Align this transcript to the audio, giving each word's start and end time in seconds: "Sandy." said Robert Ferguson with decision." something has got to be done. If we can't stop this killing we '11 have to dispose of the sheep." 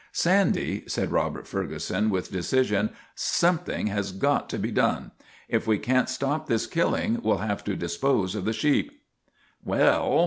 "Sandy." 0.25 0.83
said 0.87 1.11
Robert 1.11 1.45
Ferguson 1.45 2.09
with 2.09 2.31
decision." 2.31 2.89
something 3.13 3.85
has 3.85 4.11
got 4.11 4.49
to 4.49 4.57
be 4.57 4.71
done. 4.71 5.11
If 5.47 5.67
we 5.67 5.77
can't 5.77 6.09
stop 6.09 6.47
this 6.47 6.65
killing 6.65 7.19
we 7.21 7.29
'11 7.29 7.47
have 7.47 7.63
to 7.65 7.75
dispose 7.75 8.33
of 8.33 8.45
the 8.45 8.51
sheep." 8.51 8.99